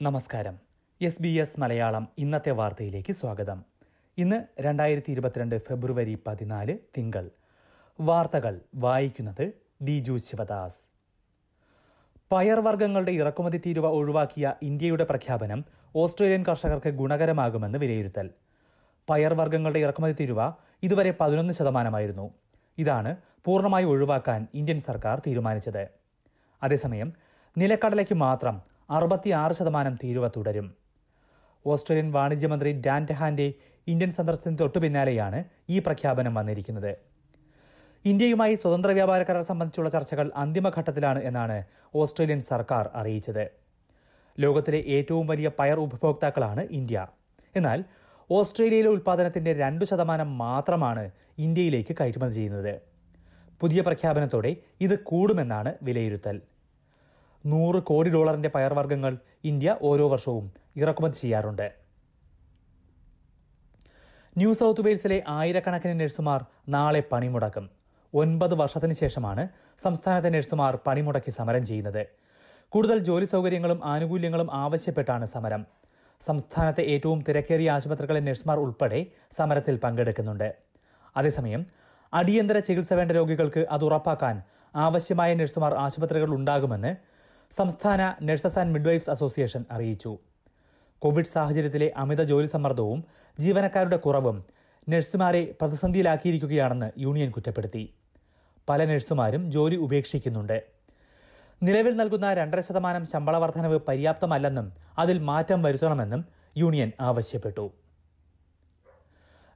[0.03, 0.59] നമസ്കാരം.
[1.03, 3.65] S B S Malayalam ഇന്നത്തെ വാർത്തയിലേക്ക് സ്വാഗതം.
[4.19, 7.31] ഇന്ന് രണ്ടായിരത്തി ഇരുപത്തിരണ്ട് ഫെബ്രുവരി പതിനാല് തിങ്കൾ.
[8.01, 9.53] വാർത്തകൾ വായിക്കുന്നത്
[9.83, 10.90] ദിജു ശിവദാസ്.
[12.33, 15.65] പയർവർഗങ്ങളുടെ ഇറക്കുമതി തീരുവ ഒഴിവാക്കിയ ഇന്ത്യയുടെ പ്രഖ്യാപനം
[15.97, 18.31] ഓസ്ട്രേലിയൻ കർഷകർക്ക് ഗുണകരമാകുമെന്ന് വിലയിരുത്തൽ.
[19.11, 20.53] പയർവർഗങ്ങളുടെ ഇറക്കുമതി തീരുവ
[20.83, 22.35] ഇതുവരെ പതിനൊന്ന് ശതമാനമായിരുന്നു.
[22.79, 25.89] ഇതാണ് പൂർണമായി ഒഴിവാക്കാൻ ഇന്ത്യൻ സർക്കാർ തീരുമാനിച്ചത്.
[26.63, 27.13] അതേസമയം
[27.59, 30.75] നിലക്കടലയ്ക്ക് മാത്രം അറുപത്തിയാറ് ശതമാനം തീരുവ തുടരും.
[31.67, 33.53] ഓസ്ട്രേലിയൻ വാണിജ്യമന്ത്രി ഡാൻ ടെഹാന്റെ
[33.87, 37.10] ഇന്ത്യൻ സന്ദർശനത്തിന് തൊട്ടു പിന്നാലെയാണ് ഈ പ്രഖ്യാപനം വന്നിരിക്കുന്നത്.
[38.05, 41.65] ഇന്ത്യയുമായി സ്വതന്ത്ര വ്യാപാര കരാർ സംബന്ധിച്ചുള്ള ചർച്ചകൾ അന്തിമഘട്ടത്തിലാണ് എന്നാണ്
[41.95, 43.51] ഓസ്ട്രേലിയൻ സർക്കാർ അറിയിച്ചത്.
[44.41, 47.07] ലോകത്തിലെ ഏറ്റവും വലിയ പയർ ഉപഭോക്താക്കളാണ് ഇന്ത്യ.
[47.57, 47.85] എന്നാൽ
[48.31, 52.81] ഓസ്ട്രേലിയയിലെ ഉൽപ്പാദനത്തിന്റെ രണ്ടു ശതമാനം മാത്രമാണ് ഇന്ത്യയിലേക്ക് കയറ്റുമതി ചെയ്യുന്നത്.
[53.61, 56.41] പുതിയ പ്രഖ്യാപനത്തോടെ ഇത് കൂടുമെന്നാണ് വിലയിരുത്തൽ.
[57.47, 61.73] നൂറ് കോടി ഡോളറിന്റെ പയർവർഗങ്ങൾ ഇന്ത്യ ഓരോ വർഷവും ഇറക്കുമതി ചെയ്യാറുണ്ട്.
[64.37, 67.80] ന്യൂ സൗത്ത് വെയിൽസിലെ ആയിരക്കണക്കിന് നഴ്സുമാർ നാളെ പണിമുടക്കും.
[68.15, 69.49] ഒൻപത് വർഷത്തിന് ശേഷമാണ്
[69.79, 72.07] സംസ്ഥാനത്തെ നഴ്സുമാർ പണിമുടക്കി സമരം ചെയ്യുന്നത്.
[72.69, 75.67] കൂടുതൽ ജോലി സൗകര്യങ്ങളും ആനുകൂല്യങ്ങളും ആവശ്യപ്പെട്ടാണ് സമരം.
[76.21, 80.55] സംസ്ഥാനത്തെ ഏറ്റവും തിരക്കേറിയ ആശുപത്രികളിലെ നഴ്സുമാർ ഉൾപ്പെടെ സമരത്തിൽ പങ്കെടുക്കുന്നുണ്ട്.
[81.17, 81.67] അതേസമയം
[82.13, 84.43] അടിയന്തര ചികിത്സ വേണ്ട രോഗികൾക്ക് അത് ഉറപ്പാക്കാൻ
[84.75, 86.97] ആവശ്യമായ നഴ്സുമാർ ആശുപത്രികളിൽ ഉണ്ടാകുമെന്ന്
[87.57, 90.19] സംസ്ഥാന നഴ്സസ് ആൻഡ് മിഡ്വൈഫ്സ് അസോസിയേഷൻ അറിയിച്ചു.
[90.99, 93.05] കോവിഡ് സാഹചര്യത്തിലെ അമിത ജോലി സമ്മർദ്ദവും
[93.41, 94.45] ജീവനക്കാരുടെ കുറവും
[94.89, 97.95] നഴ്സുമാരെ പ്രതിസന്ധിയിലാക്കിയിരിക്കുകയാണെന്ന് യൂണിയൻ കുറ്റപ്പെടുത്തി.
[98.69, 100.63] പല നഴ്സുമാരും ജോലി ഉപേക്ഷിക്കുന്നുണ്ട്.
[101.63, 106.25] നിലവിൽ നൽകുന്ന രണ്ടര ശതമാനം ശമ്പള വർധനവ് പര്യാപ്തമല്ലെന്നും അതിൽ മാറ്റം വരുത്തണമെന്നും
[106.57, 107.71] യൂണിയൻ ആവശ്യപ്പെട്ടു.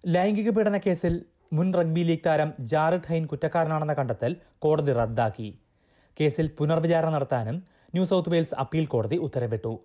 [0.07, 5.59] ലൈംഗിക പീഡന കേസിൽ മുൻ റഗ്ബി ലീഗ് താരം ജാറിഡ് ഹൈൻ കുറ്റക്കാരനാണെന്ന കണ്ടെത്തൽ കോടതി റദ്ദാക്കി.
[6.21, 7.57] കേസിൽ പുനർവിചാരണ നടത്താനും
[7.95, 9.81] ന്യൂ സൗത്ത് വെയിൽസ് അപ്പീൽ കോടതി ഉത്തരവിട്ടു.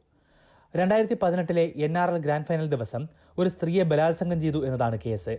[0.75, 3.07] രണ്ടായിരത്തി പതിനെട്ടിലെ N R L grand final ദിവസം
[3.37, 5.37] ഒരു സ്ത്രീയെ ബലാത്സംഗം ചെയ്തു എന്നതാണ് കേസ്.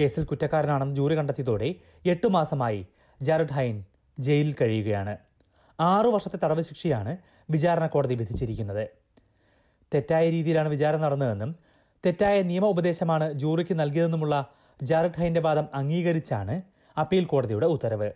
[0.00, 1.74] കേസിൽ കുറ്റക്കാരനാണെന്ന് ജൂറി കണ്ടെത്തിയതോടെ
[2.06, 2.86] എട്ടു മാസമായി
[3.22, 3.84] ജാരഡ് ഹൈൻ
[4.18, 5.16] ജയിലിൽ കഴിയുകയാണ്.
[5.80, 7.16] ആറു വർഷത്തെ തടവ് ശിക്ഷയാണ്
[7.50, 8.88] വിചാരണ കോടതി വിധിച്ചിരിക്കുന്നത്.
[9.94, 11.56] തെറ്റായ രീതിയിലാണ് വിചാരണ നടന്നതെന്നും
[12.06, 16.62] തെറ്റായ നിയമ ഉപദേശമാണ് ജൂറിക്ക് നൽകിയതെന്നുമുള്ള ജാരഡ് ഹൈന്റെ വാദം അംഗീകരിച്ചാണ്
[16.98, 18.12] അപ്പീൽ കോടതിയുടെ ഉത്തരവ്.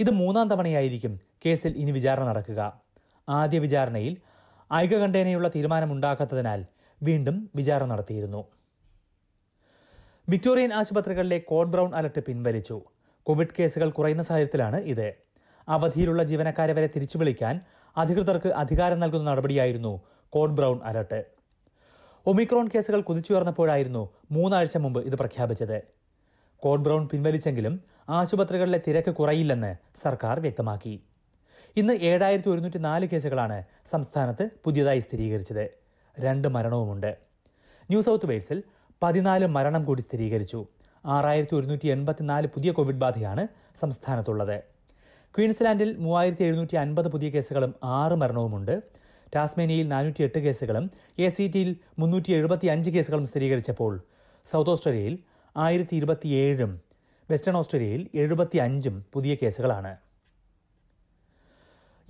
[0.00, 2.80] ഇത് മൂന്നാം തവണയായിരിക്കും കേസിൽ ഇനി വിചാരണ നടക്കുക.
[3.28, 4.16] ആദ്യ വിചാരണയിൽ
[4.74, 6.66] ഐകകണ്ഠേനയുള്ള തീരുമാനമുണ്ടാക്കാത്തതിനാൽ
[7.02, 8.44] വീണ്ടും വിചാരണ നടത്തിയിരുന്നു.
[10.28, 12.84] വിക്ടോറിയൻ ആശുപത്രികളിലെ കോഡ് ബ്രൗൺ അലർട്ട് പിൻവലിച്ചു.
[13.26, 15.14] കോവിഡ് കേസുകൾ കുറയുന്ന സാഹചര്യത്തിലാണ് ഇത്.
[15.68, 17.60] അവധിയിലുള്ള ജീവനക്കാരെ വരെ തിരിച്ചു വിളിക്കാൻ
[17.96, 21.24] അധികൃതർക്ക് അധികാരം നൽകുന്ന നടപടിയായിരുന്നു കോഡ് ബ്രൗൺ അലർട്ട്.
[22.26, 25.82] ഒമിക്രോൺ കേസുകൾ കുതിച്ചുയർന്നപ്പോഴായിരുന്നു മൂന്നാഴ്ച മുമ്പ് ഇത് പ്രഖ്യാപിച്ചത്.
[26.56, 31.02] കോഡ് ബ്രൗൺ പിൻവലിച്ചെങ്കിലും ആശുപത്രികളിലെ തിരക്ക് കുറയില്ലെന്ന് സർക്കാർ വ്യക്തമാക്കി.
[31.76, 35.70] ഇന്ന് ഏഴായിരത്തി ഒരുന്നൂറ്റി നാല് കേസുകളാണ് സംസ്ഥാനത്ത് പുതിയതായി സ്ഥിരീകരിച്ചത്.
[36.20, 37.18] രണ്ട് മരണവുമുണ്ട്.
[37.90, 38.62] ന്യൂ സൗത്ത് വെയിൽസിൽ
[39.02, 40.66] പതിനാല് മരണം കൂടി സ്ഥിരീകരിച്ചു.
[41.06, 44.62] ആറായിരത്തി ഒരുന്നൂറ്റി എൺപത്തിനാല് പുതിയ കോവിഡ് ബാധയാണ് സംസ്ഥാനത്തുള്ളത്.
[45.38, 48.82] ക്വീൻസ്ലാൻഡിൽ മൂവായിരത്തി എഴുന്നൂറ്റി അൻപത് പുതിയ കേസുകളും ആറ് മരണവുമുണ്ട്.
[49.36, 54.00] ടാസ്മേനിയയിൽ നാനൂറ്റി എട്ട് കേസുകളും എ സി ടിയിൽ മുന്നൂറ്റി എഴുപത്തി അഞ്ച് കേസുകളും സ്ഥിരീകരിച്ചപ്പോൾ
[54.50, 55.18] സൗത്ത് ഓസ്ട്രേലിയയിൽ
[55.56, 56.80] ആയിരത്തി ഇരുപത്തിയേഴും
[57.30, 59.96] വെസ്റ്റേൺ ഓസ്ട്രേലിയയിൽ എഴുപത്തി അഞ്ചും പുതിയ കേസുകളാണ്.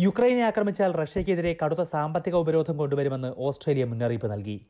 [0.00, 4.66] യുക്രൈനെ ആക്രമിച്ചാൽ റഷ്യയ്ക്കെതിരെ കടുത്ത സാമ്പത്തിക ഉപരോധം കൊണ്ടുവരുമെന്ന് ഓസ്ട്രേലിയ മുന്നറിയിപ്പ് നൽകി.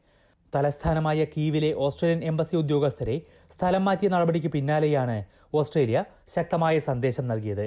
[0.55, 3.17] തലസ്ഥാനമായ കീവിലെ ഓസ്ട്രേലിയൻ എംബസി ഉദ്യോഗസ്ഥരെ
[3.55, 5.17] സ്ഥലം മാറ്റിയ നടപടിക്ക് പിന്നാലെയാണ്
[5.59, 5.99] ഓസ്ട്രേലിയ
[6.35, 7.67] ശക്തമായ സന്ദേശം നൽകിയത്.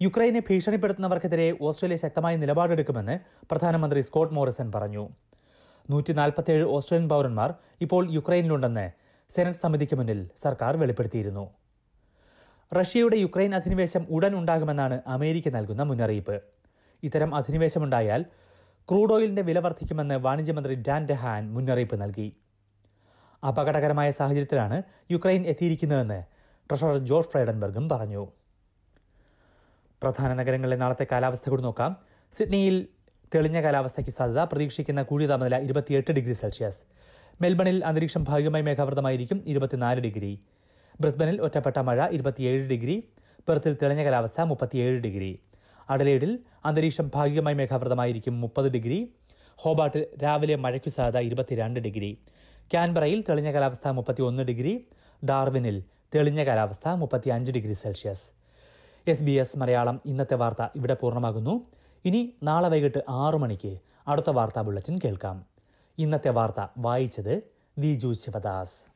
[0.00, 3.16] യുക്രൈനെ ഭീഷണിപ്പെടുത്തുന്നവർക്കെതിരെ ഓസ്ട്രേലിയ ശക്തമായ നിലപാടെടുക്കുമെന്ന്
[3.50, 5.04] പ്രധാനമന്ത്രി സ്കോട്ട് മോറിസൺ പറഞ്ഞു.
[5.90, 7.50] നൂറ്റി നാൽപ്പത്തിയേഴ് ഓസ്ട്രേലിയൻ പൗരന്മാർ
[7.84, 8.86] ഇപ്പോൾ യുക്രൈനിലുണ്ടെന്ന്
[9.30, 11.44] സെനറ്റ് സമിതിക്ക് മുന്നിൽ സർക്കാർ വെളിപ്പെടുത്തിയിരുന്നു.
[12.72, 16.36] റഷ്യയുടെ യുക്രൈൻ അധിനിവേശം ഉടൻ ഉണ്ടാകുമെന്നാണ് അമേരിക്ക നൽകുന്ന മുന്നറിയിപ്പ്.
[17.02, 18.22] ഇത്തരം അധിനിവേശമുണ്ടായാൽ
[18.88, 22.36] ക്രൂഡ് ഓയിലിന്റെ വില വർദ്ധിക്കുമെന്ന് വാണിജ്യമന്ത്രി ഡാൻ ഡെഹാൻ മുന്നറിയിപ്പ് നൽകി.
[23.48, 26.18] അപകടകരമായ സാഹചര്യത്തിലാണ് യുക്രൈൻ എത്തിയിരിക്കുന്നതെന്ന്
[26.70, 28.22] ട്രഷറർ ജോർജ് ഫ്രൈഡൻബർഗും പറഞ്ഞു.
[30.02, 31.96] പ്രധാന നഗരങ്ങളിലെ നാളത്തെ കാലാവസ്ഥ കൂടി നോക്കാം.
[32.32, 32.88] സിഡ്നിയിൽ
[33.34, 36.80] തെളിഞ്ഞ കാലാവസ്ഥയ്ക്ക് സാധ്യത പ്രതീക്ഷിക്കുന്ന കൂടിയ താപനില ഇരുപത്തിയെട്ട് ഡിഗ്രി സെൽഷ്യസ്.
[37.40, 40.32] മെൽബണിൽ അന്തരീക്ഷം ഭാഗികമായി മേഘാവൃതമായിരിക്കും ഇരുപത്തിനാല് ഡിഗ്രി.
[41.00, 42.96] ബ്രിസ്ബനിൽ ഒറ്റപ്പെട്ട മഴ ഇരുപത്തിയേഴ് ഡിഗ്രി.
[43.48, 45.32] പെർത്തിൽ തെളിഞ്ഞ കാലാവസ്ഥ മുപ്പത്തിയേഴ് ഡിഗ്രി.
[45.90, 49.14] അഡലേഡിൽ അന്തരീക്ഷം ഭാഗികമായി മേഘാവൃതമായിരിക്കും മുപ്പത് ഡിഗ്രി.
[49.56, 52.18] ഹോബാട്ടിൽ രാവിലെ മഴയ്ക്കു സാധ്യത ഇരുപത്തിരണ്ട് ഡിഗ്രി.
[52.70, 54.86] ക്യാൻബറയിൽ തെളിഞ്ഞ കാലാവസ്ഥ മുപ്പത്തിയൊന്ന് ഡിഗ്രി.
[55.24, 55.84] ഡാർവിനിൽ
[56.14, 58.20] തെളിഞ്ഞ കാലാവസ്ഥ മുപ്പത്തിയഞ്ച് degree Celsius.
[59.08, 61.66] S B S Malayalam ഇന്നത്തെ വാർത്ത ഇവിടെ പൂർണമാകുന്നു.
[62.04, 63.78] ഇനി നാളെ വൈകിട്ട് ആറു മണിക്ക്
[64.08, 65.44] അടുത്ത വാർത്താ ബുള്ളറ്റിൻ കേൾക്കാം.
[65.98, 67.42] ഇന്നത്തെ വാർത്ത വായിച്ചത്
[67.78, 68.90] ദിജു ശിവദാസ്.